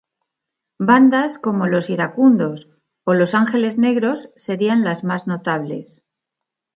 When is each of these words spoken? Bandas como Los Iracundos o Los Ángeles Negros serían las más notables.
Bandas 0.79 1.37
como 1.37 1.67
Los 1.67 1.91
Iracundos 1.91 2.67
o 3.03 3.13
Los 3.13 3.35
Ángeles 3.35 3.77
Negros 3.77 4.29
serían 4.35 4.83
las 4.83 5.03
más 5.03 5.27
notables. 5.27 6.01